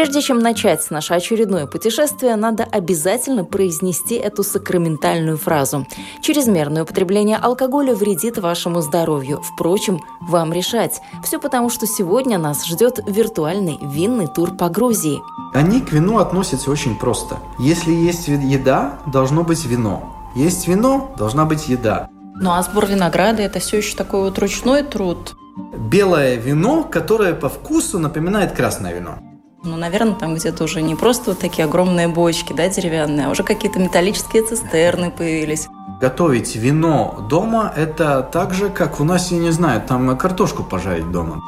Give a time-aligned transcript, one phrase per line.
[0.00, 5.86] Прежде чем начать наше очередное путешествие, надо обязательно произнести эту сакраментальную фразу.
[6.22, 9.42] Чрезмерное употребление алкоголя вредит вашему здоровью.
[9.42, 11.02] Впрочем, вам решать.
[11.22, 15.20] Все потому, что сегодня нас ждет виртуальный винный тур по Грузии.
[15.52, 17.36] Они к вину относятся очень просто.
[17.58, 20.16] Если есть еда, должно быть вино.
[20.34, 22.08] Есть вино, должна быть еда.
[22.36, 25.34] Ну а сбор винограда– это все еще такой вот ручной труд.
[25.76, 29.18] Белое вино, которое по вкусу напоминает красное вино.
[29.62, 33.42] Ну, наверное, там где-то уже не просто вот такие огромные бочки, да, деревянные, а уже
[33.42, 35.68] какие-то металлические цистерны появились.
[36.00, 41.10] Готовить вино дома– это так же, как у нас, я не знаю, там картошку пожарить
[41.10, 41.42] дома.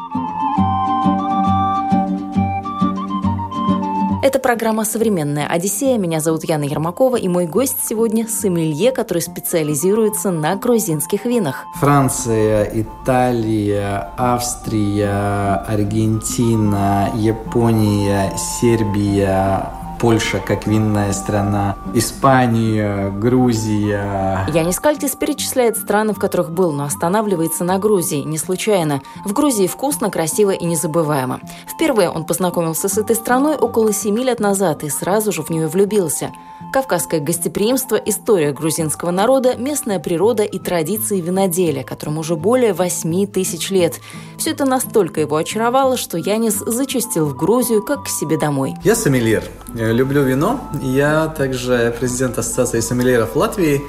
[4.42, 5.96] Программа «Современная Одиссея».
[5.96, 11.64] Меня зовут Яна Ермакова, и мой гость сегодня– сомелье, который специализируется на грузинских винах.
[11.80, 19.70] Франция, Италия, Австрия, Аргентина, Япония, Сербия,
[20.02, 24.44] Польша как винная страна, Испания, Грузия.
[24.52, 29.00] Янис Кальтис перечисляет страны, в которых был, но останавливается на Грузии, не случайно.
[29.24, 31.38] В Грузии вкусно, красиво и незабываемо.
[31.72, 35.68] Впервые он познакомился с этой страной около семи лет назад и сразу же в нее
[35.68, 36.32] влюбился–
[36.72, 43.70] Кавказское гостеприимство, история грузинского народа, местная природа и традиции виноделия, которым уже более 8 тысяч
[43.70, 44.00] лет.
[44.38, 48.74] Все это настолько его очаровало, что Янис зачастил в Грузию как к себе домой.
[48.84, 49.44] Я сомельер.
[49.92, 50.70] Я люблю вино.
[50.80, 53.82] Я также президент Ассоциации сомельеров Латвии.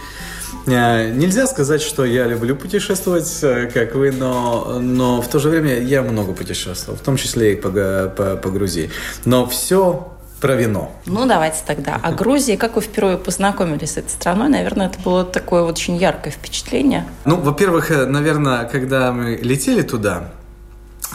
[0.67, 5.47] Э, нельзя сказать, что я люблю путешествовать, э, как вы, но, но в то же
[5.47, 8.91] время я много путешествовал, в том числе и по, по, по Грузии.
[9.23, 10.91] Но все про вино.
[11.05, 11.97] Ну, давайте тогда.
[12.03, 14.49] О Грузии, как вы впервые познакомились с этой страной?
[14.49, 17.05] Наверное, это было такое вот очень яркое впечатление.
[17.23, 20.31] Ну, во-первых, э, наверное, когда мы летели туда,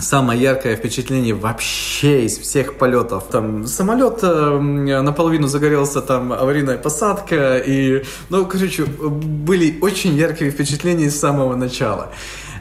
[0.00, 3.25] самое яркое впечатление вообще из всех полетов.
[3.31, 11.10] Там самолет э, наполовину загорелся, там аварийная посадка, и, ну, короче, были очень яркие впечатления
[11.10, 12.10] с самого начала.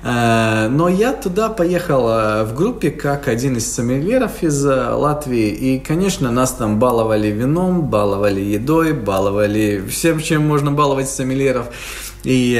[0.03, 5.49] Э, но я туда поехал э, в группе как один из сомельеров из э, Латвии.
[5.49, 11.67] И, конечно, нас там баловали вином, баловали едой, баловали всем, чем можно баловать сомельеров.
[12.23, 12.59] И,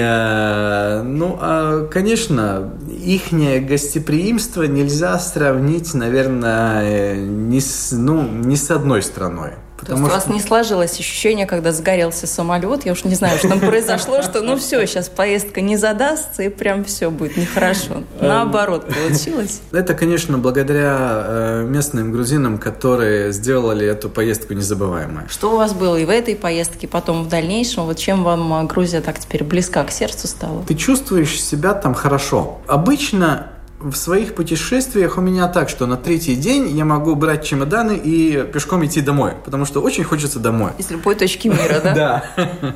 [1.03, 3.31] ну, а, конечно, их
[3.67, 9.53] гостеприимство нельзя сравнить, наверное, ни с, ну, ни с одной страной.
[9.77, 10.29] Потому То есть что...
[10.29, 14.21] у вас не сложилось ощущение, когда сгорелся самолет, я уж не знаю, что там произошло,
[14.23, 18.03] что ну все, сейчас поездка не задастся, и прям все будет нехорошо.
[18.19, 18.27] Эм.
[18.27, 19.61] Наоборот, получилось.
[19.71, 25.25] Это, конечно, благодаря э, местным грузинам, которые сделали эту поездку незабываемой.
[25.29, 27.85] Что у вас было и в этой поездке, потом в дальнейшем?
[27.85, 30.63] Вот чем вам Грузия так теперь близка к сердцу стала?
[30.63, 32.59] Ты чувствуешь себя там хорошо.
[32.67, 33.47] Обычно
[33.79, 38.43] в своих путешествиях у меня так, что на третий день я могу брать чемоданы и
[38.51, 40.71] пешком идти домой, потому что очень хочется домой.
[40.79, 41.93] Из любой точки мира, да?
[42.37, 42.75] Да.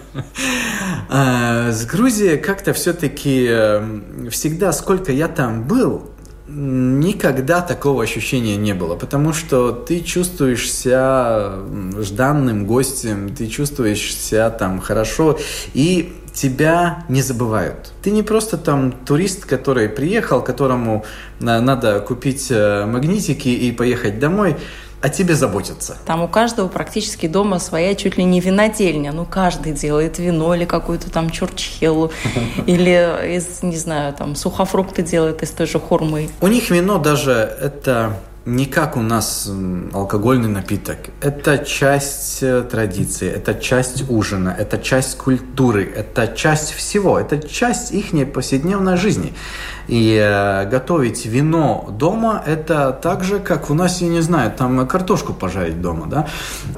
[1.10, 6.12] А, с Грузией как-то все-таки эм, всегда, сколько я там был,
[6.48, 11.54] никогда такого ощущения не было, потому что ты чувствуешь себя
[12.00, 15.38] жданным гостем, ты чувствуешь себя там хорошо,
[15.74, 17.92] и тебя не забывают.
[18.02, 21.06] Ты не просто там турист, который приехал, которому
[21.40, 24.56] надо купить э, магнитики и поехать домой,
[25.02, 25.98] о тебе заботятся.
[26.06, 29.12] Там у каждого практически дома своя чуть ли не винодельня.
[29.12, 32.12] Ну, каждый делает вино или какую-то там чурчхелу,
[32.68, 36.30] или из, не знаю, там сухофрукты делает из той же хурмы.
[36.40, 39.52] У них вино даже это не как у нас
[39.94, 40.98] алкогольный напиток.
[41.22, 47.92] Это часть э, традиции, это часть ужина, это часть культуры, это часть всего, это часть
[47.92, 49.34] их повседневной жизни.
[49.88, 54.88] И э, готовить вино дома– это так же, как у нас, я не знаю, там
[54.88, 56.28] картошку пожарить дома, да?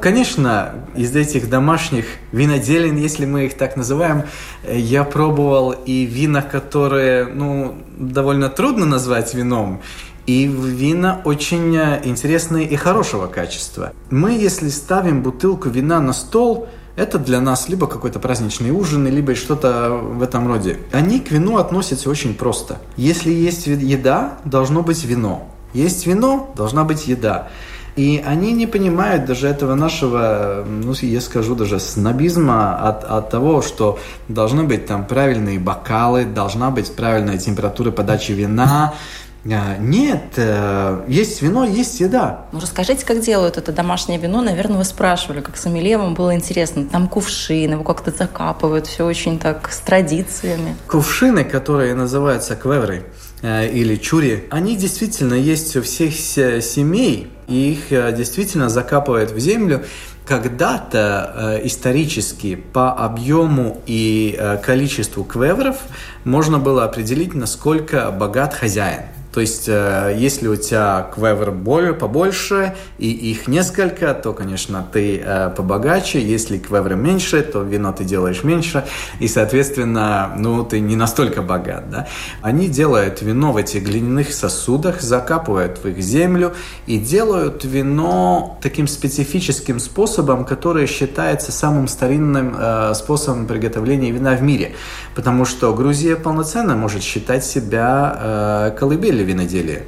[0.02, 4.24] Конечно, из этих домашних виноделин, если мы их так называем,
[4.64, 9.82] э, я пробовал и вина, которые, ну, довольно трудно назвать вином,
[10.26, 13.94] и вина очень э, интересные и хорошего качества.
[14.10, 19.36] Мы, если ставим бутылку вина на стол, это для нас либо какой-то праздничный ужин, либо
[19.36, 20.78] что-то в этом роде.
[20.92, 22.78] Они к вину относятся очень просто.
[22.98, 25.48] Если есть еда, должно быть вино.
[25.74, 27.50] Есть вино, должна быть еда.
[27.96, 33.62] И они не понимают даже этого нашего, ну, я скажу, даже снобизма от, от того,
[33.62, 38.96] что должны быть там правильные бокалы, должна быть правильная температура подачи вина,
[39.46, 42.46] нет, э, есть вино, есть еда.
[42.54, 44.42] Ну, расскажите, как делают это домашнее вино.
[44.42, 46.86] Наверное, вы спрашивали, как сомелье, вам было интересно.
[46.86, 50.78] Там кувшины, его как-то закапывают, все очень так с традициями.
[50.88, 53.06] Кувшины, которые называются квевры
[53.42, 59.40] э, или чури, они действительно есть у всех семей, и их э, действительно закапывают в
[59.40, 59.84] землю.
[60.26, 65.80] Когда-то э, исторически по объему и э, количеству квевров
[66.24, 69.02] можно было определить, насколько богат хозяин.
[69.34, 75.18] То есть, э, если у тебя квевер более, побольше и их несколько, то, конечно, ты
[75.18, 76.22] э, побогаче.
[76.22, 78.86] Если квевер меньше, то вино ты делаешь меньше.
[79.20, 81.90] И, соответственно, ну, ты не настолько богат.
[81.90, 82.08] Да?
[82.44, 86.54] Они делают вино в этих глиняных сосудах, закапывают в их землю
[86.86, 94.44] и делают вино таким специфическим способом, который считается самым старинным э, способом приготовления вина в
[94.44, 94.74] мире.
[95.16, 99.84] Потому что Грузия полноценно может считать себя колыбелью виноделия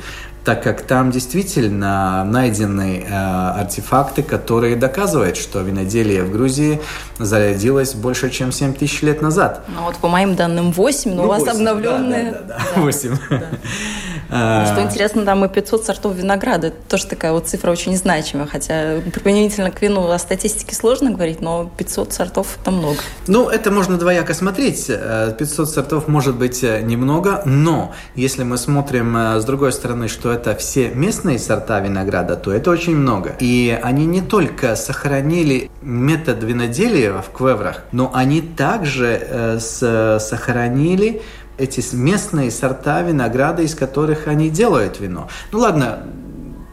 [0.46, 6.80] так как там действительно найдены э, артефакты, которые доказывают, что виноделие в Грузии
[7.18, 9.66] зародилось больше, чем 7 тысяч лет назад.
[9.68, 12.32] Ну вот по моим данным 8, но ну, у вас 8, обновленные...
[12.32, 12.82] Да, да, да, да.
[12.82, 13.18] 8.
[13.30, 13.44] Да.
[14.30, 16.68] А, что интересно, там и 500 сортов винограда.
[16.68, 18.48] Это тоже такая вот цифра очень значимая.
[18.48, 22.98] Хотя применительно к вину о статистике сложно говорить, но 500 сортов– это много.
[23.28, 24.88] Ну, это можно двояко смотреть.
[24.88, 30.32] 500 э, сортов может быть э, немного, но если мы смотрим с другой стороны, что
[30.32, 33.36] это все местные сорта винограда, то это очень много.
[33.40, 41.22] И они не только сохранили метод виноделия в квеврах, но они также э, сохранили
[41.58, 45.28] эти местные сорта винограда, из которых они делают вино.
[45.52, 46.04] Ну ладно,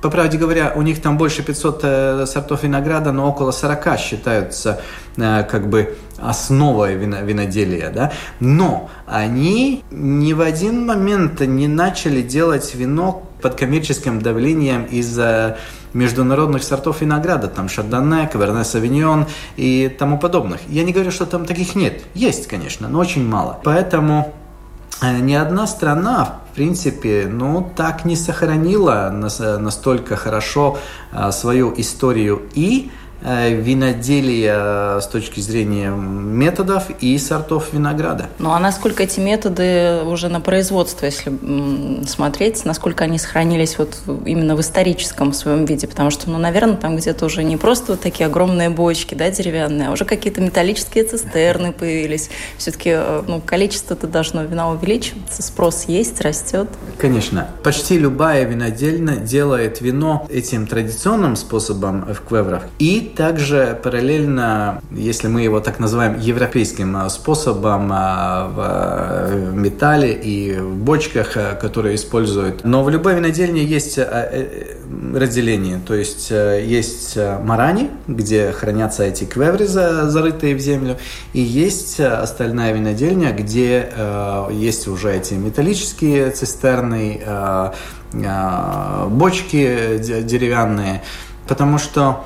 [0.02, 4.81] по правде говоря, у них там больше 500 э, сортов винограда, но около 40 считаются
[5.17, 7.90] э, как бы основой вино, виноделия.
[7.90, 8.12] Да?
[8.40, 15.58] Но они ни в один момент не начали делать вино под коммерческим давлением из-за
[15.94, 19.26] международных сортов винограда, там Шардоне, Каверне Савиньон
[19.56, 20.61] и тому подобных.
[20.69, 22.02] Я не говорю, что там таких нет.
[22.14, 23.61] Есть, конечно, но очень мало.
[23.62, 24.42] Поэтому э,
[25.00, 30.79] ни одна страна, в принципе, ну, так не сохранила настолько хорошо
[31.12, 32.43] а, свою историю.
[32.55, 38.27] И Э, виноделия с точки зрения методов и сортов винограда.
[38.39, 41.33] Ну а насколько эти методы уже на производство, если
[42.07, 45.87] смотреть, насколько они сохранились вот именно в историческом своем виде?
[45.87, 49.89] Потому что, ну, наверное, там где-то уже не просто вот такие огромные бочки, да, деревянные,
[49.89, 52.31] а уже какие-то металлические цистерны появились.
[52.59, 56.69] Все-таки э, ну, количество-то должно вина увеличиваться, спрос есть, растет.
[56.99, 57.49] Конечно.
[57.63, 65.43] Почти любая винодельня делает вино этим традиционным способом в квеврах и также параллельно, если мы
[65.43, 72.64] его так называем европейским а, способом а, в металле и в бочках, а, которые используют.
[72.64, 74.76] Но в любой винодельне есть э,
[75.14, 75.81] разделение.
[75.87, 80.99] То есть э, есть марани, где хранятся эти квевры, зарытые в землю,
[81.32, 87.23] и есть остальная винодельня, где э, есть уже эти металлические цистерны,
[89.08, 91.03] бочки деревянные,
[91.47, 92.25] потому что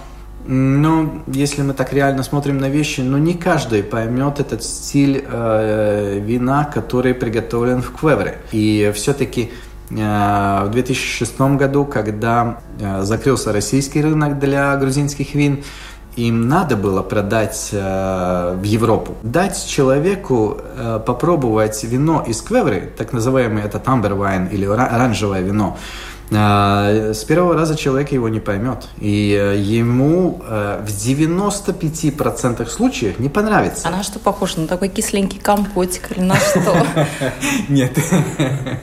[0.48, 6.18] ну, если мы так реально смотрим на вещи, ну не каждый поймет этот стиль э,
[6.20, 8.38] вина, который приготовлен в Квевре.
[8.52, 9.50] И все-таки
[9.90, 15.64] э, в 2006 году, когда э, закрылся российский рынок для грузинских вин,
[16.16, 19.16] им надо было продать э, в Европу.
[19.22, 25.76] Дать человеку э, попробовать вино из Квевры, так называемый это тамбервайн или оранжевое вино,
[26.30, 28.88] с первого раза человек его не поймет.
[28.98, 33.86] И э, ему э, в 95% случаев не понравится.
[33.86, 34.60] А на что похоже?
[34.60, 36.76] На такой кисленький компотик или на что?
[37.68, 37.96] Нет.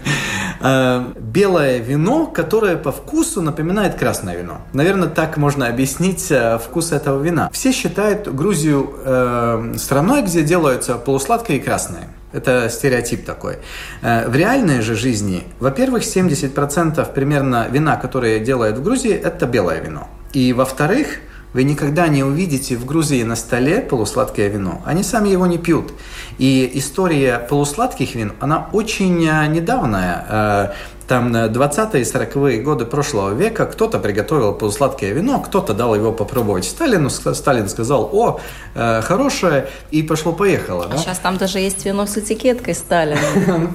[0.66, 4.62] А, белое вино, которое по вкусу напоминает красное вино.
[4.72, 7.50] Наверное, так можно объяснить э, вкус этого вина.
[7.52, 12.08] Все считают Грузию страной, где делаются полусладкое и красное.
[12.34, 13.58] Это стереотип такой.
[14.02, 19.80] Э, в реальной же жизни, во-первых, 70% примерно вина, которое делают в Грузии, это белое
[19.80, 20.08] вино.
[20.34, 21.20] И во-вторых,
[21.54, 24.82] вы никогда не увидите в Грузии на столе полусладкое вино.
[24.86, 25.94] Они сами его не пьют.
[26.40, 30.74] И история полусладких вин, она очень э, недавняя.
[31.04, 36.12] Э, там 20-е и 40-е годы прошлого века кто-то приготовил полусладкое вино, кто-то дал его
[36.12, 37.10] попробовать Сталину.
[37.10, 38.40] Сталин сказал, о,
[38.76, 40.86] э, хорошее, и пошло-поехало.
[40.86, 40.98] А да?
[40.98, 43.20] сейчас там даже есть вино с этикеткой Сталина.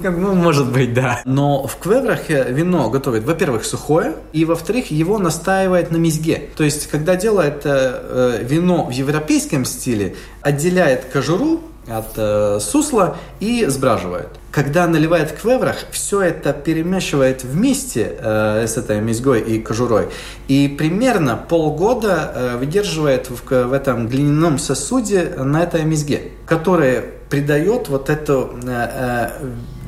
[0.18, 1.20] Ну, может быть, да.
[1.24, 6.48] Но в Квеврах вино готовят, во-первых, сухое, и, во-вторых, его настаивает на мезге.
[6.56, 13.66] То есть, когда делает э, вино в европейском стиле, отделяет кожуру от э, сусла и
[13.66, 14.28] сбраживает.
[14.50, 20.08] Когда наливает в квеврах, все это перемешивает вместе э, с этой мезгой и кожурой.
[20.48, 27.88] И примерно полгода э, выдерживает в, в этом глиняном сосуде на этой мезге, которая придает
[27.88, 29.30] вот это э, э,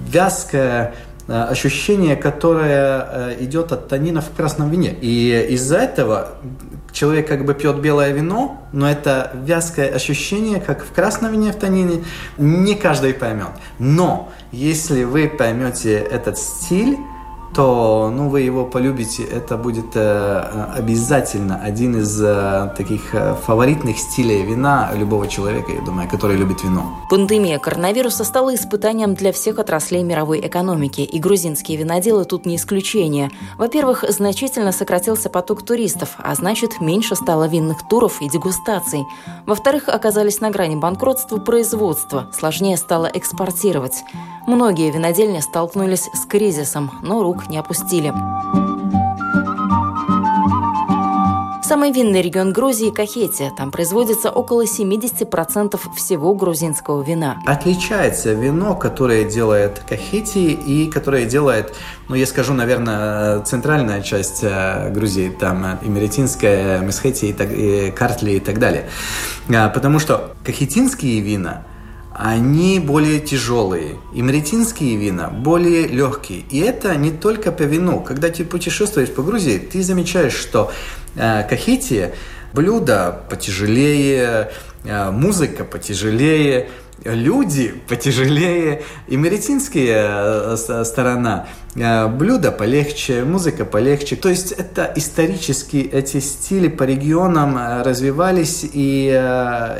[0.06, 0.94] вязкое
[1.30, 4.96] Э, ощущение, которое э, идет от танинов в красном вине.
[5.00, 6.30] И из-за этого
[6.92, 11.56] человек как бы пьет белое вино, но это вязкое ощущение, как в красном вине в
[11.56, 12.04] танине,
[12.38, 13.50] не каждый поймет.
[13.78, 16.98] Но если вы поймете этот стиль,
[17.54, 19.24] то ну, вы его полюбите.
[19.24, 25.80] Это будет э, обязательно один из э, таких э, фаворитных стилей вина любого человека, я
[25.80, 27.00] думаю, который любит вино.
[27.10, 33.30] Пандемия коронавируса стала испытанием для всех отраслей мировой экономики, и грузинские виноделы тут не исключение.
[33.58, 39.04] Во-первых, значительно сократился поток туристов, а значит, меньше стало винных туров и дегустаций.
[39.46, 44.04] Во-вторых, оказались на грани банкротства производства, сложнее стало экспортировать.
[44.46, 48.12] Многие винодельни столкнулись с кризисом, но рук не опустили.
[51.70, 53.52] Самый винный регион Грузии– Кахетия.
[53.56, 57.38] Там производится около 70% всего грузинского вина.
[57.46, 61.76] Отличается вино, которое делает Кахетии и которое делает,
[62.08, 68.58] ну, я скажу, наверное, центральная часть э, Грузии, там Имеретинская, Месхетия, и Картли и так
[68.58, 68.88] далее.
[69.48, 71.62] А, потому что кахетинские вина–
[72.22, 73.96] они более тяжелые.
[74.12, 76.44] Имретинские вина более легкие.
[76.50, 78.00] И это не только по вину.
[78.00, 80.70] Когда ты путешествуешь по Грузии, ты замечаешь, что
[81.16, 82.12] э, Кахетия
[82.52, 84.52] блюда потяжелее,
[84.84, 86.68] э, музыка потяжелее,
[87.04, 94.16] люди потяжелее, и меретинская э, сторона, э, блюда полегче, музыка полегче.
[94.16, 99.10] То есть это исторически эти стили по регионам э, развивались, и,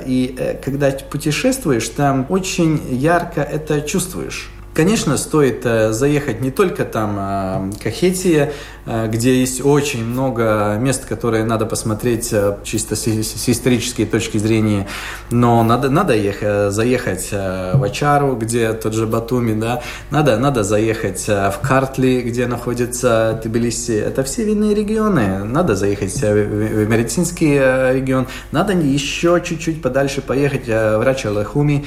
[0.06, 4.50] и когда путешествуешь, там очень ярко это чувствуешь.
[4.80, 8.54] Конечно, стоит заехать не только там Кахетия,
[8.86, 14.88] Э, где есть очень много мест, которые надо посмотреть э, чисто с, исторической точки зрения.
[15.30, 20.64] Но надо, надо ехать, заехать э, в Ачару, где тот же Батуми, да, надо, надо
[20.64, 23.92] заехать в Картли, где находится Тбилиси.
[23.92, 25.44] Это все винные регионы.
[25.44, 27.58] Надо заехать в Меретинский
[27.94, 28.26] регион.
[28.50, 31.84] Надо еще чуть-чуть подальше поехать в Рачалахуми,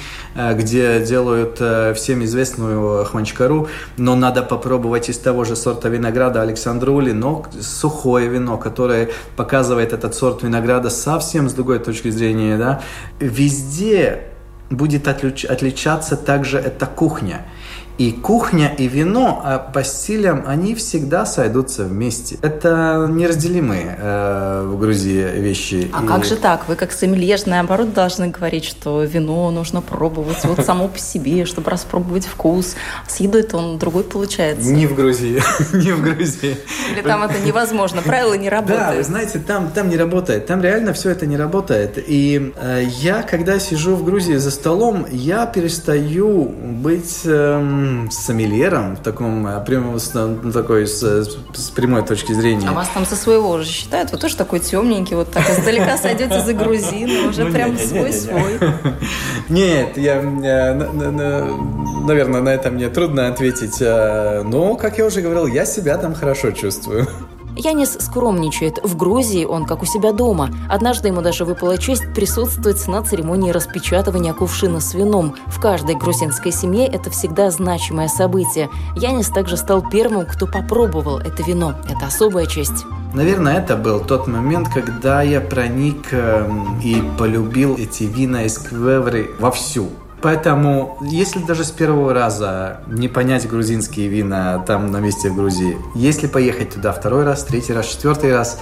[0.54, 1.56] где делают
[1.98, 8.28] всем известную хванчкару, но надо попробовать из того же сорта винограда Александру Рули, но сухое
[8.28, 12.58] вино, которое показывает этот сорт винограда совсем с другой точки зрения.
[12.58, 12.82] Да?
[13.20, 14.28] Везде
[14.70, 17.46] будет отличаться также эта кухня.
[18.00, 22.40] И кухня, и вино а по стилям, они всегда сойдутся вместе.
[22.42, 25.92] Это неразделимые э, в Грузии вещи.
[25.94, 26.08] А и...
[26.08, 26.68] как же так?
[26.68, 31.70] Вы как сомелье, наоборот, должны говорить, что вино нужно пробовать вот само по себе, чтобы
[31.70, 32.76] распробовать вкус.
[33.08, 34.72] С едой-то он другой получается.
[34.72, 35.42] Не в Грузии.
[35.74, 36.58] Не в Грузии.
[36.92, 38.88] Или там это невозможно, правила не работают.
[38.88, 40.48] Да, вы знаете, там, там не работает.
[40.48, 42.04] Там реально все это не работает.
[42.08, 47.22] И э, я, когда сижу в Грузии за столом, я перестаю быть...
[47.26, 52.68] Э, сомельером, в таком, э, прямо с, ну, такой, с, с прямой точки зрения.
[52.70, 54.12] А вас там со своего уже считают?
[54.12, 58.60] Вы тоже такой темненький, вот так издалека сойдете за грузина, уже ну, прям свой-свой.
[59.50, 63.82] Нет, я, наверное, на это мне трудно ответить.
[63.82, 67.08] Э, но, как я уже говорил, я себя там хорошо чувствую.
[67.56, 68.80] Янис скромничает.
[68.84, 70.50] В Грузии он как у себя дома.
[70.70, 75.36] Однажды ему даже выпала честь присутствовать на церемонии распечатывания кувшина с вином.
[75.48, 78.70] В каждой грузинской семье это всегда значимое событие.
[78.96, 81.76] Янис также стал первым, кто попробовал это вино.
[81.90, 82.86] Это особая честь.
[83.14, 89.30] Наверное, это был тот момент, когда я проник эм, и полюбил эти вина из Квевры
[89.40, 89.90] вовсю.
[90.24, 95.78] Поэтому, если даже с первого раза не понять грузинские вина там на месте в Грузии,
[95.96, 98.58] если поехать туда второй раз, третий раз, четвертый раз,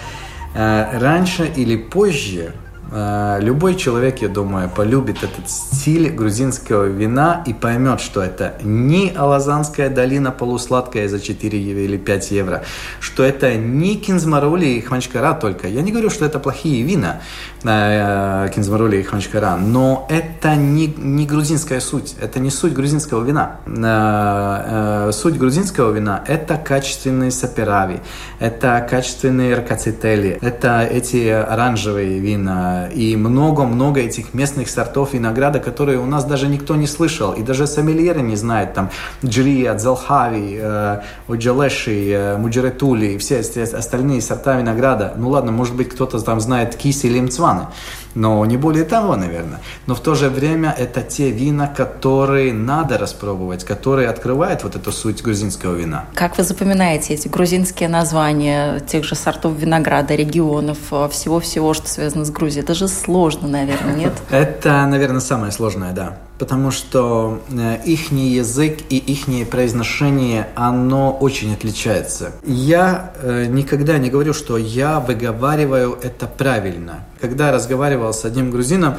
[0.55, 2.55] э, раньше или позже
[2.91, 9.89] любой человек, я думаю, полюбит этот стиль грузинского вина и поймет, что это не Алазанская
[9.89, 12.63] долина полусладкая за 4 или 5 евро,
[12.99, 15.67] что это не Кинзмарули и Хманчкара только.
[15.67, 17.21] Я не говорю, что это плохие вина,
[17.63, 23.59] э, Кинзмарули и Хманчкара, но это не, не грузинская суть, это не суть грузинского вина.
[23.67, 27.99] Э, суть грузинского вина– это качественные саперави,
[28.39, 36.05] это качественные ракацители, это эти оранжевые вина и много-много этих местных сортов винограда, которые у
[36.05, 38.89] нас даже никто не слышал, и даже сомельеры не знают, там,
[39.23, 45.13] Джрия, Дзалхави, э, Уджалеши, э, Муджеретули и все остальные сорта винограда.
[45.17, 47.67] Ну ладно, может быть, кто-то там знает киси или мцваны,
[48.15, 49.59] но не более того, наверное.
[49.87, 54.91] Но в то же время это те вина, которые надо распробовать, которые открывают вот эту
[54.91, 56.05] суть грузинского вина.
[56.13, 62.25] Как вы запоминаете эти грузинские названия тех же сортов винограда, регионов, э, всего-всего, что связано
[62.25, 62.65] с Грузией?
[62.71, 64.13] Это же сложно, наверное, нет?
[64.29, 71.53] Это, наверное, самое сложное, да потому что э, их язык и их произношение, оно очень
[71.53, 72.31] отличается.
[72.43, 77.05] Я э, никогда не говорю, что я выговариваю это правильно.
[77.19, 78.95] Когда разговаривал с одним грузином,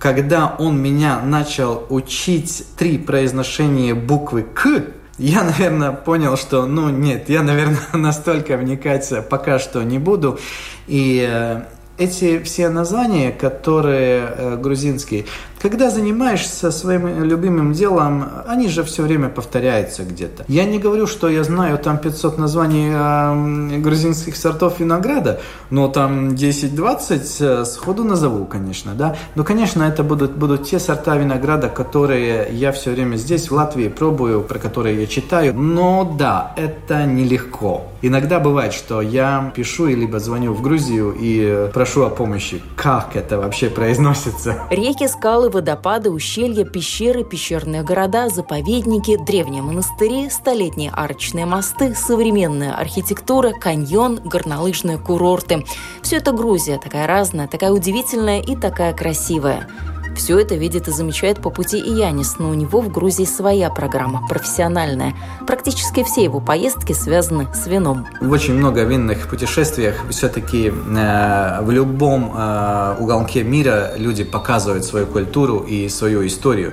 [0.00, 4.82] когда он меня начал учить три произношения буквы «к»,
[5.18, 10.40] я, наверное, понял, что, ну, нет, я, наверное, настолько вникать пока что не буду.
[10.88, 11.62] И э,
[11.98, 15.26] эти все названия, которые э, грузинские,
[15.64, 20.44] когда занимаешься своим любимым делом, они же все время повторяются где-то.
[20.46, 27.62] Я не говорю, что я знаю там 500 названий грузинских сортов винограда, но там 10-20
[27.62, 29.16] э, сходу назову, конечно, да.
[29.36, 33.88] Но, конечно, это будут, будут те сорта винограда, которые я все время здесь, в Латвии,
[33.88, 35.54] пробую, про которые я читаю.
[35.54, 37.86] Но да, это нелегко.
[38.06, 42.60] Иногда бывает, что я пишу либо звоню в Грузию и прошу о помощи.
[42.76, 44.58] Как это вообще произносится?
[44.68, 53.52] Реки, скалы, водопады, ущелья, пещеры, пещерные города, заповедники, древние монастыри, столетние арочные мосты, современная архитектура,
[53.58, 55.64] каньон, горнолыжные курорты.
[56.02, 59.66] Все это Грузия, такая разная, такая удивительная и такая красивая.
[60.14, 63.68] Все это видит и замечает по пути и Янис, но у него в Грузии своя
[63.70, 65.14] программа, профессиональная.
[65.46, 68.06] Практически все его поездки связаны с вином.
[68.20, 75.06] В очень много винных путешествиях все-таки э, в любом э, уголке мира люди показывают свою
[75.06, 76.72] культуру и свою историю.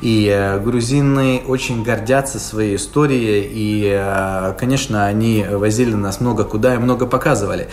[0.00, 6.74] И э, грузины очень гордятся своей историей, и, э, конечно, они возили нас много куда
[6.74, 7.68] и много показывали.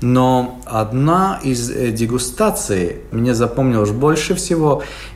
[0.00, 4.63] Но одна из э, дегустаций мне запомнилась больше всего,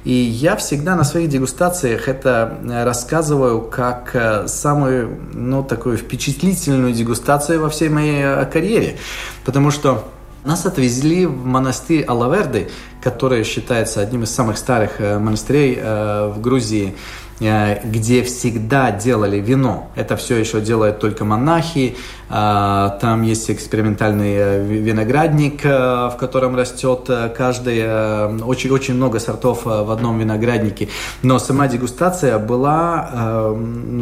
[0.04, 6.92] и я всегда на своих дегустациях это э, рассказываю как э, самую, ну, такую впечатлительную
[6.92, 8.96] дегустацию во всей моей карьере,
[9.44, 10.04] потому что
[10.44, 12.70] нас отвезли в монастырь Алаверды,
[13.02, 16.94] который считается одним из самых старых монастырей в Грузии.
[17.40, 19.90] Э, где всегда делали вино.
[19.94, 21.96] Это все еще делают только монахи.
[22.28, 29.90] Э, там есть экспериментальный э, виноградник, в котором растет каждый, очень, очень много сортов в
[29.90, 30.88] одном винограднике.
[31.22, 33.54] Но сама дегустация была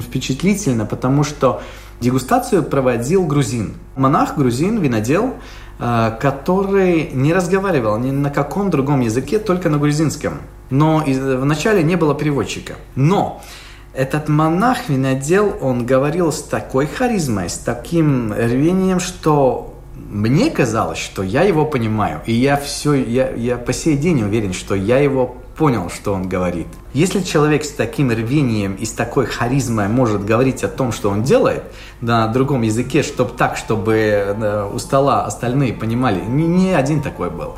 [0.02, 1.60] впечатлительна, потому что
[2.00, 3.74] дегустацию проводил грузин.
[3.96, 5.34] Монах, грузин, винодел,
[5.78, 12.14] который не разговаривал ни на каком другом языке, только на грузинском но вначале не было
[12.14, 12.74] переводчика.
[12.94, 13.42] Но
[13.94, 21.22] этот монах винодел, он говорил с такой харизмой, с таким рвением, что мне казалось, что
[21.22, 22.20] я его понимаю.
[22.26, 26.28] И я все, я, я по сей день уверен, что я его понял, что он
[26.28, 26.66] говорит.
[26.92, 31.22] Если человек с таким рвением и с такой харизмой может говорить о том, что он
[31.22, 31.62] делает
[32.02, 37.30] на другом языке, чтобы так, чтобы э, у стола остальные понимали, не, не один такой
[37.30, 37.56] был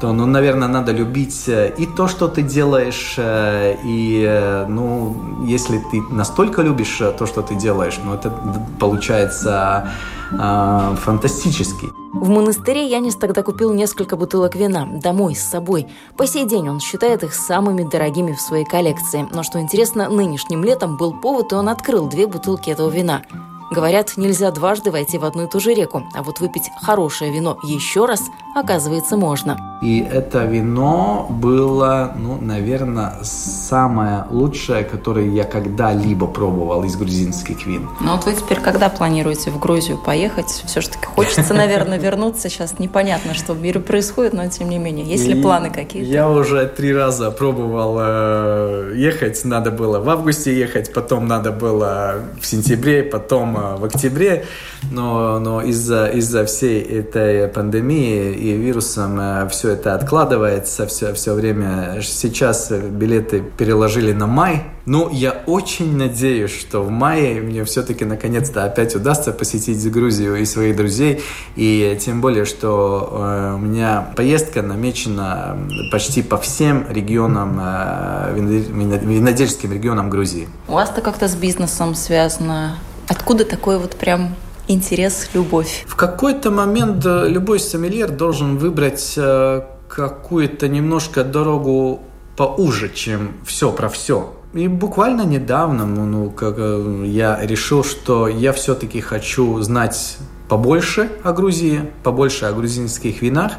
[0.00, 5.44] то, ну, наверное, надо любить э, и то, что ты делаешь, э, и, э, ну,
[5.44, 8.32] если ты настолько любишь то, что ты делаешь, ну, это
[8.78, 9.90] получается
[10.32, 11.88] э, фантастически.
[12.14, 15.86] В монастыре Янис тогда купил несколько бутылок вина домой с собой.
[16.16, 19.28] По сей день он считает их самыми дорогими в своей коллекции.
[19.32, 23.22] Но что интересно, нынешним летом был повод, и он открыл две бутылки этого вина.
[23.70, 27.56] Говорят, нельзя дважды войти в одну и ту же реку, а вот выпить хорошее вино
[27.62, 28.22] еще раз,
[28.56, 29.78] оказывается, можно.
[29.80, 37.88] И это вино было, ну, наверное, самое лучшее, которое я когда-либо пробовал из грузинских вин.
[38.00, 40.64] Ну вот вы теперь когда планируете в Грузию поехать?
[40.66, 42.50] Все-таки хочется, наверное, вернуться.
[42.50, 45.06] Сейчас непонятно, что в мире происходит, но тем не менее.
[45.06, 46.10] Есть ли планы какие-то?
[46.10, 49.44] Я уже три раза пробовал э, ехать.
[49.44, 54.46] Надо было в августе ехать, потом надо было в сентябре, потом в октябре,
[54.90, 61.34] но, но из-за из всей этой пандемии и вирусом э, все это откладывается все, все
[61.34, 62.00] время.
[62.02, 64.64] Сейчас билеты переложили на май.
[64.86, 70.44] Ну, я очень надеюсь, что в мае мне все-таки наконец-то опять удастся посетить Грузию и
[70.44, 71.22] своих друзей.
[71.56, 75.56] И тем более, что э, у меня поездка намечена
[75.92, 80.48] почти по всем регионам, э, винодельским регионам Грузии.
[80.68, 82.76] У вас-то как-то с бизнесом связано.
[83.10, 84.36] Откуда такой вот прям
[84.68, 85.84] интерес, любовь?
[85.88, 92.02] В какой-то момент э, любой сомельер должен выбрать э, какую-то немножко дорогу
[92.36, 94.32] поуже, чем все про все.
[94.54, 100.18] И буквально недавно, ну, ну как э, я решил, что я все-таки хочу знать
[100.48, 103.54] побольше о Грузии, побольше о грузинских винах.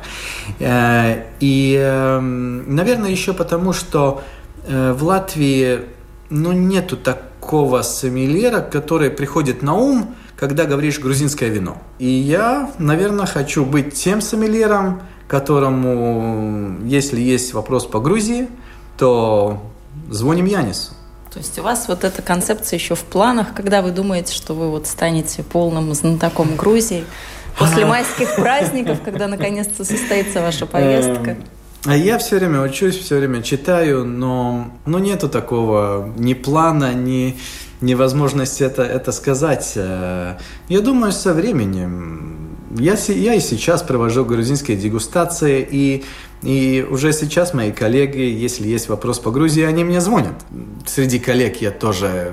[0.60, 4.22] И, эм, наверное, еще потому, что
[4.66, 5.80] в Латвии
[6.30, 6.98] ну, нету
[7.52, 11.80] такого сомельера, который приходит на ум, когда говоришь грузинское вино.
[12.00, 18.48] И я, наверное, хочу быть тем сомельером, которому, если есть вопрос по Грузии,
[18.98, 19.62] то
[20.10, 20.94] звоним Янису.
[21.34, 24.70] То есть у вас вот эта концепция еще в планах, когда вы думаете, что вы
[24.70, 27.04] вот станете полным знатоком Грузии
[27.60, 31.36] после майских праздников, когда наконец-то состоится ваша поездка?
[31.86, 37.38] А я все время учусь, все время читаю, но, но нету такого ни плана, ни,
[37.82, 39.74] невозможность это, это сказать.
[39.76, 40.38] Э,
[40.70, 42.56] я думаю, со временем.
[42.78, 46.06] Я, я и сейчас провожу грузинские дегустации, и,
[46.44, 50.36] и уже сейчас мои коллеги, если есть вопрос по Грузии, они мне звонят.
[50.86, 52.32] Среди коллег я тоже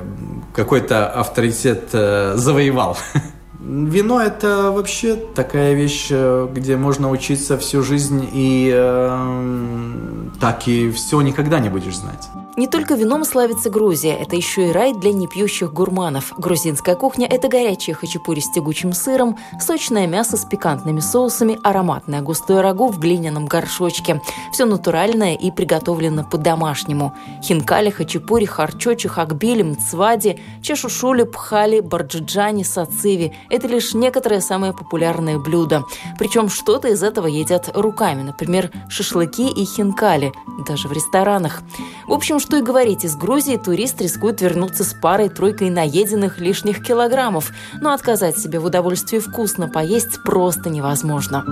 [0.54, 2.98] какой-то авторитет э, завоевал.
[3.68, 10.90] Вино это вообще такая вещь, э, где можно учиться всю жизнь и э, так и
[10.90, 12.30] все никогда не будешь знать.
[12.58, 16.32] Не только вином славится Грузия, это еще и рай для непьющих гурманов.
[16.38, 22.60] Грузинская кухня– это горячие хачапури с тягучим сыром, сочное мясо с пикантными соусами, ароматное густое
[22.60, 24.20] рагу в глиняном горшочке.
[24.52, 27.14] Все натуральное и приготовлено по-домашнему.
[27.44, 35.84] Хинкали, хачапури, харчочи, хакбили, мцвади, чешушули, пхали, барджиджани, сациви– это лишь некоторые самые популярные блюда.
[36.18, 40.32] Причем что-то из этого едят руками, например, шашлыки и хинкали,
[40.66, 41.62] даже в ресторанах.
[42.08, 47.52] В общем, что и говорить, из Грузии турист рискует вернуться с парой-тройкой наеденных лишних килограммов,
[47.82, 51.44] но отказать себе в удовольствии вкусно поесть просто невозможно.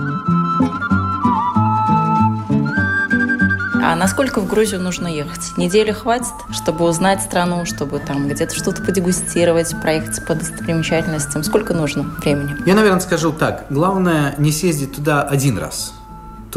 [3.83, 5.55] А насколько в Грузию нужно ехать?
[5.55, 11.43] Недели хватит, чтобы узнать страну, чтобы там где-то что-то подегустировать, проехаться по достопримечательностям?
[11.43, 12.55] Сколько нужно времени?
[12.65, 13.67] Я, наверное, скажу так.
[13.69, 15.93] Главное не съездить туда один раз.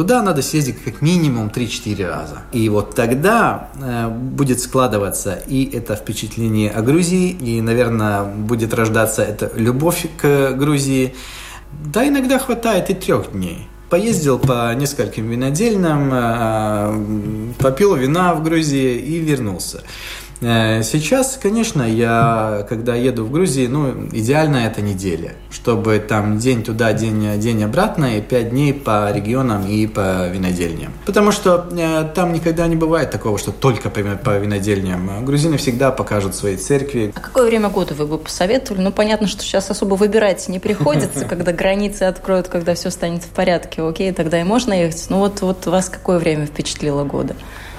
[0.00, 2.38] Туда надо съездить как минимум 3-4 раза.
[2.52, 9.22] И вот тогда э, будет складываться и это впечатление о Грузии, и, наверное, будет рождаться
[9.22, 11.14] эта любовь к Грузии.
[11.84, 13.68] Да, иногда хватает и трех дней.
[13.90, 19.82] Поездил по нескольким винодельным, э, попил вина в Грузии и вернулся.
[20.40, 26.62] Э, сейчас, конечно, я, когда еду в Грузию, ну, идеально это неделя, чтобы там день
[26.64, 30.92] туда, день, день обратно, и пять дней по регионам и по винодельням.
[31.04, 35.24] Потому что э, там никогда не бывает такого, что только по, по винодельням.
[35.24, 37.12] Грузины всегда покажут свои церкви.
[37.14, 38.82] А какое время года вы бы посоветовали?
[38.82, 43.28] Ну, понятно, что сейчас особо выбирать не приходится, когда границы откроют, когда все станет в
[43.28, 45.06] порядке, окей, тогда и можно ехать.
[45.10, 47.36] Ну, вот, вот вас какое время впечатлило года?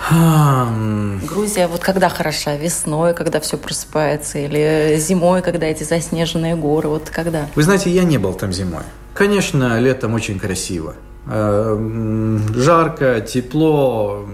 [0.10, 2.56] Грузия вот когда хороша?
[2.56, 4.40] Весной, когда все просыпается?
[4.40, 6.90] Или зимой, когда эти заснеженные горы?
[6.90, 7.48] Вот когда?
[7.56, 8.84] Вы знаете, я не был там зимой.
[9.14, 10.96] Конечно, летом очень красиво.
[11.28, 14.26] Э, жарко, тепло,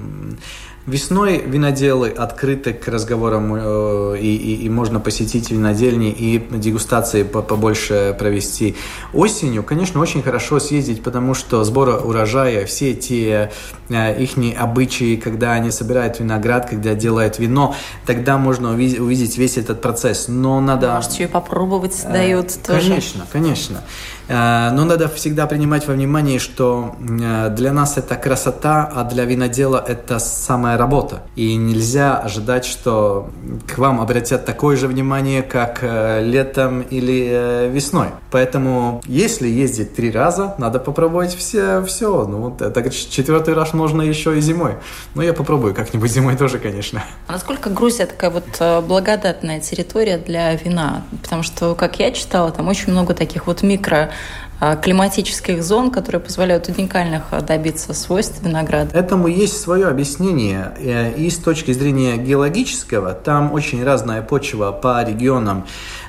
[0.87, 8.15] Весной виноделы открыты к разговорам, э, и, и, и можно посетить винодельни, и дегустации побольше
[8.17, 8.77] провести.
[9.11, 13.51] Осенью, конечно, очень хорошо съездить, потому что сбор урожая, все те
[13.89, 19.57] э, их обычаи, когда они собирают виноград, когда делают вино, тогда можно увидеть, увидеть весь
[19.57, 20.29] этот процесс.
[20.29, 20.93] Но надо...
[20.93, 22.87] Может, еще и попробовать э, дают тоже.
[22.87, 23.81] Конечно, конечно.
[24.27, 29.25] Э, но надо всегда принимать во внимание, что э, для нас это красота, а для
[29.25, 30.19] винодела это
[30.77, 31.21] самая работа.
[31.35, 33.29] И нельзя ожидать, что
[33.67, 38.07] к вам обратят такое же внимание, как э, летом или весной.
[38.31, 41.83] Поэтому, если ездить три раза, надо попробовать все.
[41.83, 42.25] все.
[42.25, 44.73] Ну, так четвертый раз можно еще и зимой.
[45.15, 47.03] Но я попробую как-нибудь зимой тоже, конечно.
[47.27, 51.03] А насколько Грузия такая вот благодатная территория для вина?
[51.23, 54.09] Потому что, как я читала, там очень много таких вот микро
[54.81, 58.97] климатических зон, которые позволяют уникальных а, добиться свойств винограда.
[58.97, 60.73] Этому есть свое объяснение.
[60.79, 65.65] Э, и с точки зрения геологического, там очень разная почва по регионам.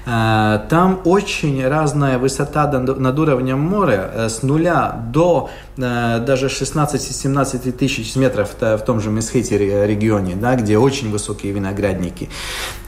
[0.08, 8.78] Там очень разная высота над уровнем моря, с нуля до даже 16-17 тысяч метров в
[8.78, 12.30] том же Месхете регионе, да, где очень высокие виноградники.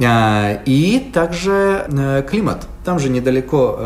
[0.00, 2.66] И также климат.
[2.82, 3.78] Там же недалеко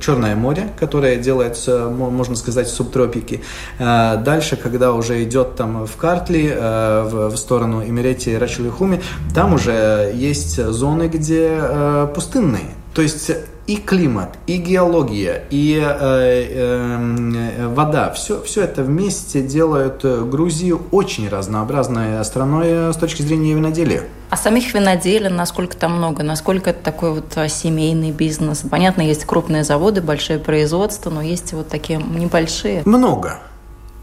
[0.00, 3.40] Черное море, которое делается, можно сказать, в субтропике.
[3.78, 9.00] Дальше, когда уже идет там в Картли, в сторону Эмирети Рачелихуми,
[9.34, 12.74] там уже есть зоны, где э, пустынные.
[12.94, 13.30] То есть
[13.66, 21.28] и климат, и геология, и э, э, вода, все, все это вместе делают Грузию очень
[21.28, 24.02] разнообразной страной с точки зрения виноделия.
[24.30, 28.62] А самих виноделин, насколько там много, насколько это такой вот семейный бизнес?
[28.68, 32.82] Понятно, есть крупные заводы, большое производство, но есть вот такие небольшие.
[32.84, 33.38] Много.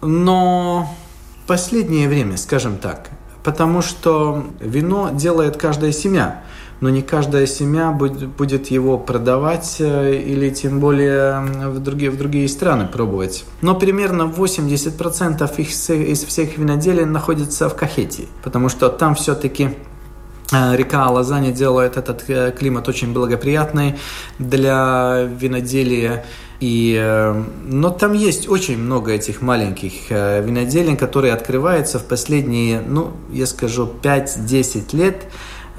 [0.01, 0.87] Но
[1.47, 3.09] последнее время, скажем так,
[3.43, 6.43] потому что вино делает каждая семья,
[6.81, 12.47] но не каждая семья будет его продавать э, или тем более в другие, в другие
[12.47, 13.45] страны пробовать.
[13.61, 19.71] Но примерно 80% их, из всех виноделин находится в Кахете, потому что там все-таки
[20.51, 23.95] э, Река Лазани делает этот э, климат очень благоприятный
[24.37, 26.25] для виноделия.
[26.61, 27.33] И,
[27.67, 33.89] но там есть очень много этих маленьких виноделин, которые открываются в последние, ну, я скажу,
[34.03, 35.23] 5-10 лет.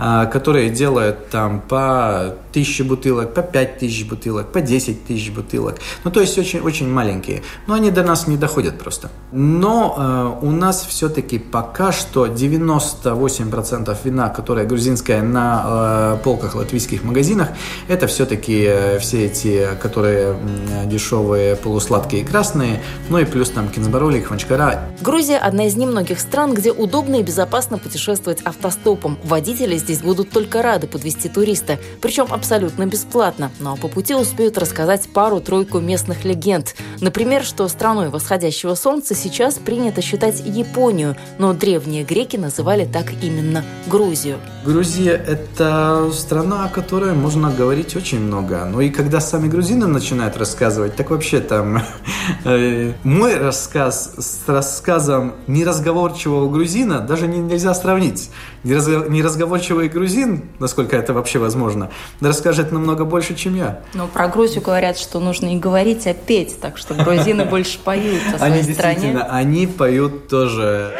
[0.02, 5.76] А, которые делают там по тысяче бутылок, по пять тысяч бутылок, по 10 тысяч бутылок.
[6.04, 7.42] Ну, то есть очень, очень маленькие.
[7.66, 9.10] Но они до нас не доходят просто.
[9.32, 17.04] Но э, у нас все-таки пока что 98% вина, которое грузинское на э, полках латвийских
[17.04, 17.48] магазинах,
[17.88, 23.68] это все-таки э, все эти, которые э, дешевые, полусладкие и красные, ну и плюс там
[23.68, 24.88] кинзбароли, хванчкара.
[25.02, 29.18] Грузия– одна из немногих стран, где удобно и безопасно путешествовать автостопом.
[29.24, 33.50] Водители здесь здесь будут только рады подвести туриста, причем абсолютно бесплатно.
[33.58, 36.76] Но по пути успеют рассказать пару-тройку местных легенд.
[37.00, 43.64] Например, что страной восходящего солнца сейчас принято считать Японию, но древние греки называли так именно
[43.88, 44.38] Грузию.
[44.64, 48.64] Грузия– это страна, о которой можно говорить очень много.
[48.66, 51.82] Но и когда сами грузины начинают рассказывать, так вообще там
[52.44, 58.30] э, мой рассказ с рассказом неразговорчивого грузина даже нельзя сравнить.
[58.62, 63.82] Неразговорчивый первый грузин, насколько это вообще возможно, расскажет намного больше, чем я.
[63.94, 68.20] Но про Грузию говорят, что нужно не говорить, а петь, так что грузины больше поют
[68.34, 68.56] о своей стране.
[68.56, 70.92] Они действительно, они поют тоже.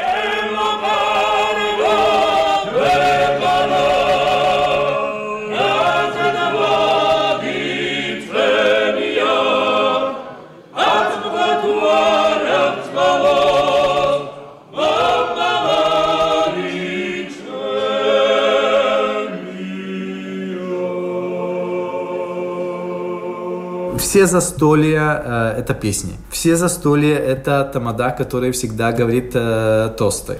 [24.10, 26.14] Все застолья э, это песни.
[26.30, 30.38] Все застолья это тамада, который всегда говорит э, тосты.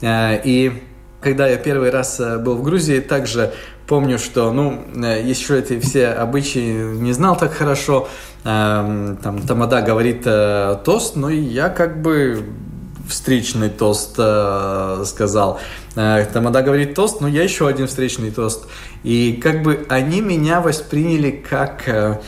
[0.00, 0.82] Э, и
[1.20, 3.52] когда я первый раз э, был в Грузии, также
[3.86, 8.08] помню, что, ну, э, еще эти все обычаи не знал так хорошо.
[8.42, 12.44] Э, там тамада говорит э, тост, но я как бы
[13.08, 15.60] встречный тост э, сказал.
[15.94, 18.66] Э, Тамада говорит тост, но я еще один встречный тост.
[19.04, 21.88] И как бы они меня восприняли как...
[21.88, 22.20] Э,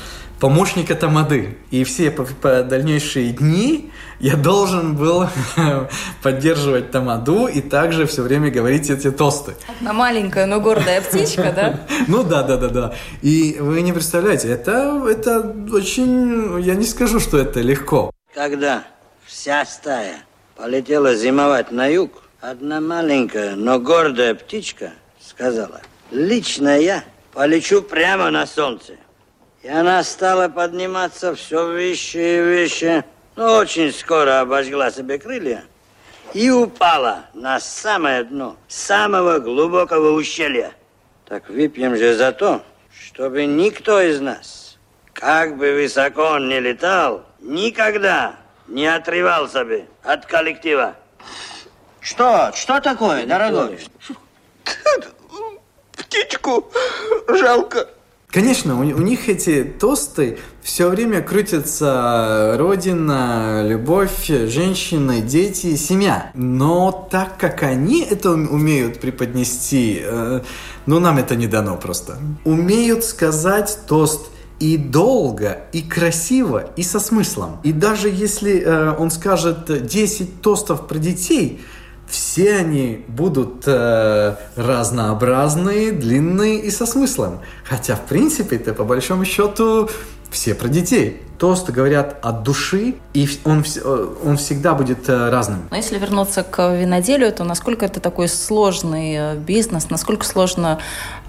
[0.45, 1.57] помощника Тамады.
[1.71, 5.27] И все по, по дальнейшие дни я должен был
[6.23, 9.55] поддерживать Тамаду и также все время говорить эти тосты.
[9.67, 11.81] Одна маленькая, но гордая птичка, да?
[12.09, 12.95] Ну да, да, да, да.
[13.23, 18.11] И вы не представляете, это, это очень, я не скажу, что это легко.
[18.35, 18.85] Когда
[19.25, 20.25] вся стая
[20.57, 24.93] полетела зимовать на юг, одна маленькая, но гордая птичка
[25.27, 25.81] сказала,
[26.11, 27.03] лично я
[27.33, 28.93] полечу прямо на солнце.
[29.65, 33.05] И она стала подниматься все выше и выше.
[33.35, 35.65] Но очень скоро обожгла себе крылья
[36.35, 40.73] и упала на самое дно самого глубокого ущелья.
[41.25, 44.77] Так выпьем же за то, чтобы никто из нас,
[45.15, 48.37] как бы высоко он ни летал, никогда
[48.69, 50.95] не отрывался бы от коллектива.
[52.01, 52.53] Что?
[52.55, 53.81] Что такое, дорогой?
[55.97, 56.71] Птичку
[57.29, 57.89] жалко.
[58.35, 66.33] Конечно, у, у них эти тосты все время крутятся родина, любовь, женщины, дети, семья.
[66.35, 70.41] Но так как они это умеют преподнести, э,
[70.85, 72.19] ну нам это не дано просто.
[72.45, 74.27] Умеют сказать тост
[74.59, 77.61] и долго, и красиво, и со смыслом.
[77.63, 81.61] И даже если э, он скажет 10 тостов про детей,
[82.15, 87.41] все они будут э, разнообразные, длинные и со смыслом.
[87.65, 89.91] Хотя, в принципе, это по большому счету
[90.31, 91.21] все про детей.
[91.39, 95.69] Тост говорят от души, и он, э, он всегда будет э, разным.
[95.71, 100.79] Но если вернуться к виноделию, то насколько это такой сложный э, бизнес, насколько сложно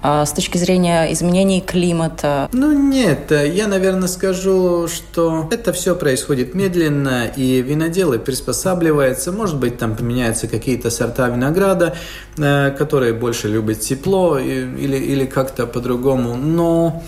[0.04, 2.48] с точки зрения изменений климата?
[2.52, 9.32] Ну нет, я, наверное, скажу, что это все происходит медленно, и виноделы приспосабливаются.
[9.32, 11.96] Может быть, там поменяются какие-то сорта винограда,
[12.36, 16.36] которые больше любят тепло или, или как-то по-другому.
[16.36, 17.02] Но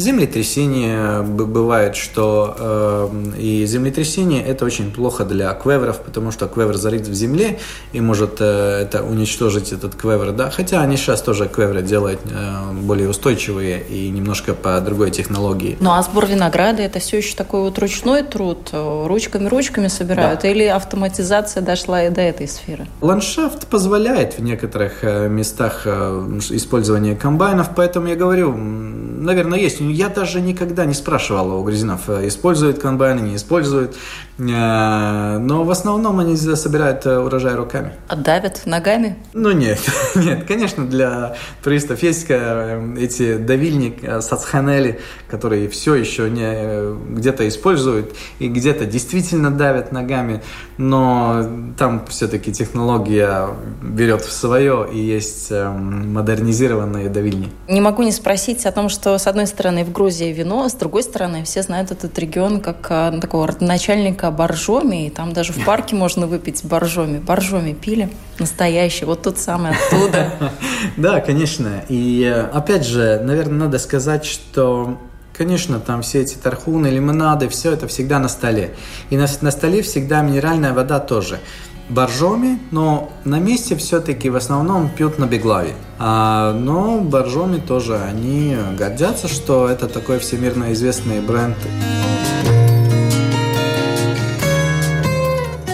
[0.00, 7.06] Землетрясения бывает, что э, и землетрясение это очень плохо для квеверов, потому что квевер зарыт
[7.06, 7.58] в земле
[7.92, 10.50] и может э, это уничтожить этот квевер, да.
[10.50, 15.76] Хотя они сейчас тоже квеверы делают э, более устойчивые и немножко по другой технологии.
[15.80, 20.48] Ну а сбор винограда это все еще такой вот ручной труд, ручками ручками собирают, да.
[20.48, 22.86] или автоматизация дошла и до этой сферы?
[23.02, 30.08] Lандшафт позволяет в некоторых э, местах э, использование комбайнов, поэтому я говорю, наверное, есть я
[30.08, 33.96] даже никогда не спрашивал у грузинов, э, используют комбайны, не используют.
[34.38, 37.92] Э, но в основном они собирают э, урожай руками.
[38.08, 39.16] А давят ногами?
[39.32, 39.78] Ну нет,
[40.14, 40.44] нет.
[40.46, 48.86] Конечно, для туристов есть эти давильник сацханели, которые все еще не где-то используют и где-то
[48.86, 50.42] действительно давят ногами.
[50.76, 51.46] Но
[51.78, 53.48] там все-таки технология
[53.82, 57.50] берет в свое и есть модернизированные давильни.
[57.68, 60.72] Не могу не спросить о том, что с одной стороны стороны, в Грузии вино, с
[60.72, 65.64] другой стороны, все знают этот регион как а, такого начальника боржоми, и там даже в
[65.66, 67.18] парке можно выпить боржоми.
[67.18, 70.32] Боржоми пили настоящий, вот тот самый оттуда.
[70.96, 71.84] Да, конечно.
[71.88, 74.98] И э, опять же, наверное, надо сказать, что
[75.40, 78.74] Конечно, там все эти тархуны, лимонады, все это всегда на столе.
[79.08, 81.40] И на, на столе всегда минеральная вода тоже
[81.90, 85.74] боржоми, но на месте все-таки в основном пьют на беглаве.
[85.98, 91.56] А, но боржоми тоже, они гордятся, что это такой всемирно известный бренд.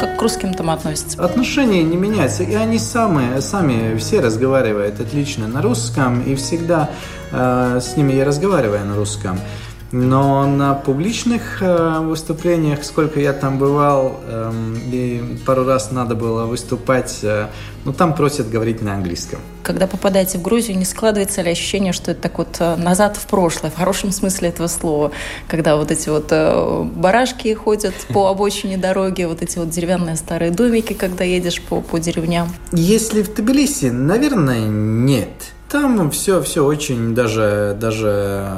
[0.01, 1.23] Как к русским там относятся?
[1.23, 6.91] Отношения не меняются, и они самые, сами все разговаривают отлично на русском, и всегда
[7.31, 9.39] э, с ними я разговариваю на русском.
[9.93, 14.53] Но на публичных э, выступлениях, сколько я там бывал, э,
[14.91, 17.47] и пару раз надо было выступать, э,
[17.85, 19.39] ну там просят говорить на английском.
[19.63, 23.27] Когда попадаете в Грузию, не складывается ли ощущение, что это так вот э, назад в
[23.29, 25.13] прошлое, в хорошем смысле этого слова,
[25.47, 30.51] когда вот эти вот э, барашки ходят по обочине дороги, вот эти вот деревянные старые
[30.51, 32.49] домики, когда едешь по, по деревням?
[32.73, 35.56] Если в Тбилиси, наверное, нет.
[35.69, 38.53] Там все, все очень даже, даже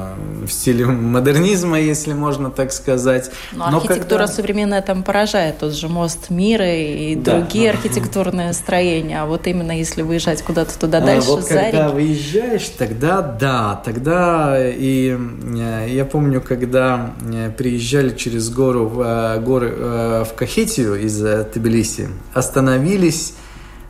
[0.44, 3.30] в стиле модернизма, если можно так сказать.
[3.52, 4.26] Но, Но архитектура когда...
[4.26, 5.58] современная там поражает.
[5.58, 7.38] Тот же мост мира и да.
[7.38, 9.22] другие архитектурные строения.
[9.22, 11.94] А вот именно если выезжать куда-то туда дальше, а вот за когда реки...
[11.94, 19.40] выезжаешь, тогда да, тогда и э, я помню, когда э, приезжали через гору в э,
[19.40, 23.34] горы в Кахетию из Тбилиси, остановились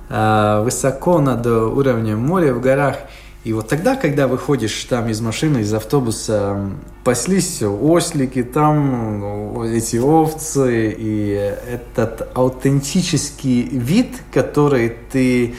[0.09, 2.97] высоко над уровнем моря в горах.
[3.45, 6.71] И вот тогда, когда выходишь там из машины, из автобуса,
[7.05, 15.55] паслись ослики, там эти овцы, и этот аутентический вид, который ты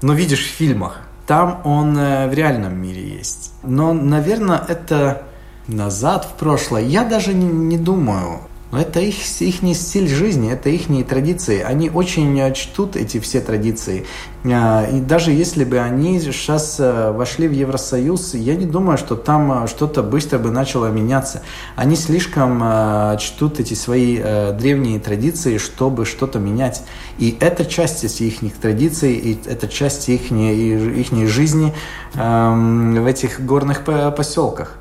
[0.00, 3.52] ну, видишь в фильмах, там он э, в реальном мире есть.
[3.62, 5.22] Но, наверное, это
[5.66, 6.82] назад в прошлое.
[6.82, 8.40] Я даже не, не думаю.
[8.74, 11.60] Но это их, их стиль жизни, это их традиции.
[11.60, 14.04] Они очень э, чтут эти все традиции.
[14.44, 19.14] А, и даже если бы они сейчас э, вошли в Евросоюз, я не думаю, что
[19.14, 21.42] там э, что-то быстро бы начало меняться.
[21.76, 26.82] Они слишком чтут эти свои древние традиции, чтобы что-то менять.
[27.18, 31.72] И это часть их традиций, и это часть их, их жизни
[32.14, 34.78] эм, в этих горных поселках.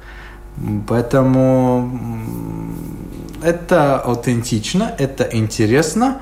[0.87, 1.91] Поэтому
[3.43, 6.21] это аутентично, это интересно,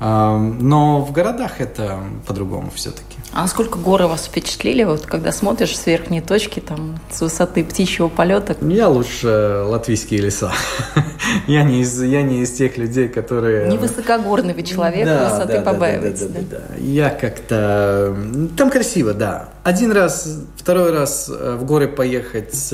[0.00, 3.18] но в городах это по-другому все-таки.
[3.32, 8.08] А насколько горы вас впечатлили, вот когда смотришь с верхней точки, там, с высоты птичьего
[8.08, 8.56] полета?
[8.60, 10.52] Я лучше латвийские леса.
[11.46, 13.68] я, не из, я не из тех людей, которые...
[13.68, 16.20] Не высокогорный вы человек, да, высоты да, побаиваетесь.
[16.20, 16.80] Да, да, да, да, да.
[16.80, 18.16] Я как-то...
[18.56, 19.50] Там красиво, да.
[19.64, 22.72] Один раз, второй раз э, в горы поехать.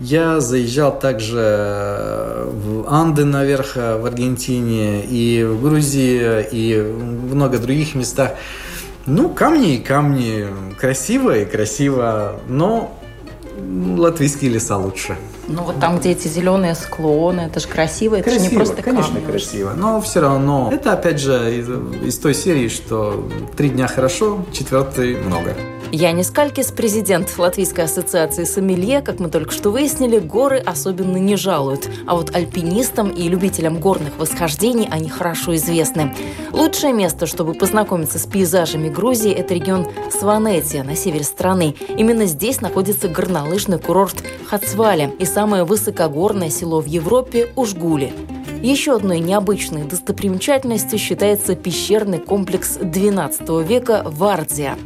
[0.00, 7.58] Я заезжал также э, в Анды наверх, в Аргентине, и в Грузии, и в много
[7.58, 8.32] других местах.
[9.06, 10.46] Ну, камни и камни.
[10.78, 12.98] Красиво и красиво, но
[13.96, 15.16] латвийские леса лучше.
[15.50, 18.82] Ну вот там, где эти зеленые склоны, это же красиво, это красиво, же не просто
[18.82, 19.30] конечно, камни.
[19.30, 19.72] красиво.
[19.76, 21.68] Но все равно, это опять же из,
[22.04, 25.54] из той серии, что три дня хорошо, четвертый много.
[25.92, 31.90] Янис Калькис, президент Латвийской ассоциации сомелье, как мы только что выяснили, горы особенно не жалуют.
[32.06, 36.14] А вот альпинистам и любителям горных восхождений они хорошо известны.
[36.52, 41.74] Лучшее место, чтобы познакомиться с пейзажами Грузии, это регион Сванетия на севере страны.
[41.88, 48.12] Именно здесь находится горнолыжный курорт Хацваля и самое высокогорное село в Европе– Ужгули.
[48.60, 54.76] Еще одной необычной достопримечательностью считается пещерный комплекс XII века Вардия.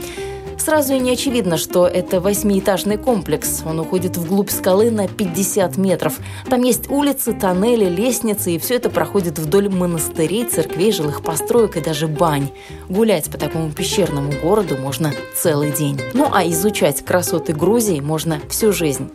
[0.57, 3.65] Сразу и не очевидно, что это восьмиэтажный комплекс.
[3.67, 6.21] Он уходит вглубь скалы на 50 метров.
[6.49, 11.81] Там есть улицы, тоннели, лестницы, и все это проходит вдоль монастырей, церквей, жилых построек и
[11.81, 12.51] даже бань.
[12.89, 16.01] Гулять по такому пещерному городу можно целый день.
[16.13, 19.11] Ну а изучать красоты Грузии можно всю жизнь.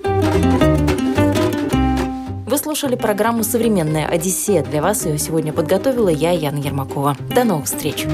[2.50, 4.64] Вы слушали программу «Современная Одиссея».
[4.64, 7.16] Для вас ее сегодня подготовила я, Яна Ермакова.
[7.30, 8.08] До новых встреч!